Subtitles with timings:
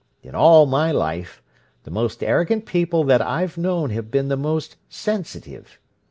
[0.23, 1.43] In all my life,
[1.83, 5.77] the most arrogant people that I've known have been the most sensitive.